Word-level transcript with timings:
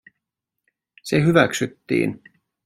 Se 1.03 1.21
hyväksyttiin. 1.25 2.21